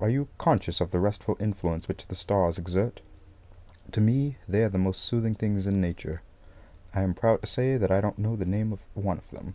Are 0.00 0.10
you 0.10 0.26
conscious 0.36 0.80
of 0.80 0.90
the 0.90 0.98
restful 0.98 1.36
influence 1.38 1.86
which 1.86 2.08
the 2.08 2.16
stars 2.16 2.58
exert? 2.58 3.00
To 3.92 4.00
me 4.00 4.36
they 4.48 4.64
are 4.64 4.68
the 4.68 4.78
most 4.78 5.00
soothing 5.04 5.36
things 5.36 5.64
in 5.64 5.80
Nature. 5.80 6.22
I 6.92 7.02
am 7.02 7.14
proud 7.14 7.42
to 7.42 7.46
say 7.46 7.76
that 7.76 7.92
I 7.92 8.00
don't 8.00 8.18
know 8.18 8.34
the 8.34 8.44
name 8.44 8.72
of 8.72 8.80
one 8.94 9.16
of 9.18 9.30
them. 9.30 9.54